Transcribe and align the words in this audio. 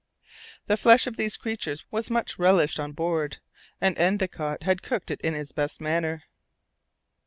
The 0.65 0.77
flesh 0.77 1.05
of 1.05 1.15
these 1.15 1.37
creatures 1.37 1.85
was 1.91 2.09
much 2.09 2.39
relished 2.39 2.79
on 2.79 2.91
board, 2.91 3.37
after 3.79 3.99
Endicott 3.99 4.63
had 4.63 4.81
cooked 4.81 5.11
it 5.11 5.21
in 5.21 5.35
his 5.35 5.51
best 5.51 5.79
manner. 5.79 6.23